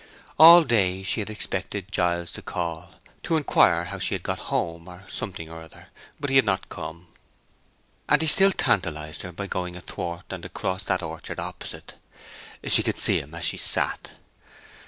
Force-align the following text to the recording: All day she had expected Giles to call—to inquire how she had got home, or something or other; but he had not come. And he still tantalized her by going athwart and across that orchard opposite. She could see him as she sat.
All 0.39 0.63
day 0.63 1.03
she 1.03 1.19
had 1.21 1.29
expected 1.29 1.91
Giles 1.91 2.31
to 2.31 2.41
call—to 2.41 3.37
inquire 3.37 3.83
how 3.83 3.99
she 3.99 4.15
had 4.15 4.23
got 4.23 4.39
home, 4.49 4.87
or 4.87 5.03
something 5.07 5.47
or 5.47 5.61
other; 5.61 5.89
but 6.19 6.31
he 6.31 6.37
had 6.37 6.45
not 6.45 6.69
come. 6.69 7.07
And 8.09 8.19
he 8.19 8.27
still 8.27 8.51
tantalized 8.51 9.21
her 9.21 9.31
by 9.31 9.45
going 9.45 9.75
athwart 9.75 10.25
and 10.31 10.43
across 10.43 10.85
that 10.85 11.03
orchard 11.03 11.39
opposite. 11.39 11.93
She 12.65 12.81
could 12.81 12.97
see 12.97 13.19
him 13.19 13.35
as 13.35 13.45
she 13.45 13.57
sat. 13.57 14.13